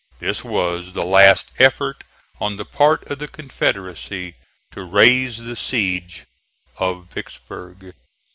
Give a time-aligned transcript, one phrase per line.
[0.19, 2.03] This was the last effort
[2.39, 4.33] on the part of the Confederacy
[4.71, 6.25] to raise the siege
[6.79, 7.93] of Vicksburg.